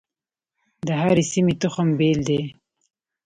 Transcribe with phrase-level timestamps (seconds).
[0.87, 2.41] د هرې سیمې تخم بیل دی.